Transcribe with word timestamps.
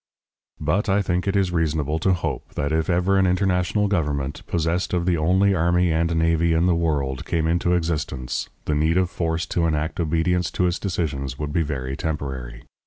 But 0.59 0.89
I 0.89 1.03
think 1.03 1.27
it 1.27 1.35
is 1.35 1.51
reasonable 1.51 1.99
to 1.99 2.11
hope 2.13 2.55
that 2.55 2.71
if 2.71 2.89
ever 2.89 3.19
an 3.19 3.27
international 3.27 3.87
government, 3.87 4.41
possessed 4.47 4.95
of 4.95 5.05
the 5.05 5.15
only 5.15 5.53
army 5.53 5.91
and 5.91 6.15
navy 6.15 6.53
in 6.53 6.65
the 6.65 6.73
world, 6.73 7.23
came 7.23 7.45
into 7.45 7.73
existence, 7.75 8.49
the 8.65 8.73
need 8.73 8.97
of 8.97 9.11
force 9.11 9.45
to 9.53 9.67
enact 9.67 9.99
obedience 9.99 10.49
to 10.53 10.65
its 10.65 10.79
decisions 10.79 11.37
would 11.37 11.53
be 11.53 11.61
very 11.61 11.95
temporary. 11.95 12.63